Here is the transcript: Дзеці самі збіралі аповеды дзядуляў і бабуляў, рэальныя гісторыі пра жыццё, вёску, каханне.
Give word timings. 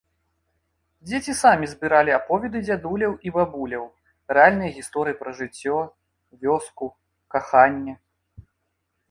Дзеці 1.09 1.33
самі 1.43 1.65
збіралі 1.73 2.11
аповеды 2.19 2.57
дзядуляў 2.67 3.13
і 3.27 3.33
бабуляў, 3.35 3.85
рэальныя 4.39 4.71
гісторыі 4.79 5.19
пра 5.21 5.31
жыццё, 5.43 5.77
вёску, 6.47 6.85
каханне. 7.37 7.95